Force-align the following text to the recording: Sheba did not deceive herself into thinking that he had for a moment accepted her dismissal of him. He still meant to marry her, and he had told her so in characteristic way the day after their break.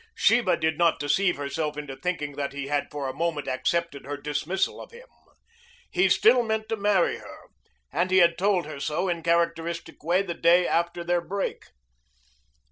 Sheba 0.15 0.57
did 0.57 0.79
not 0.79 0.99
deceive 0.99 1.35
herself 1.37 1.77
into 1.77 1.95
thinking 1.95 2.31
that 2.31 2.53
he 2.53 2.65
had 2.69 2.89
for 2.89 3.07
a 3.07 3.13
moment 3.13 3.47
accepted 3.47 4.03
her 4.03 4.17
dismissal 4.17 4.81
of 4.81 4.89
him. 4.89 5.05
He 5.91 6.09
still 6.09 6.41
meant 6.41 6.67
to 6.69 6.75
marry 6.75 7.17
her, 7.17 7.39
and 7.93 8.09
he 8.09 8.17
had 8.17 8.35
told 8.35 8.65
her 8.65 8.79
so 8.79 9.07
in 9.07 9.21
characteristic 9.21 10.03
way 10.03 10.23
the 10.23 10.33
day 10.33 10.65
after 10.65 11.03
their 11.03 11.21
break. 11.21 11.67